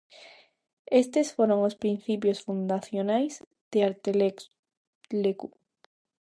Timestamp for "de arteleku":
3.71-5.49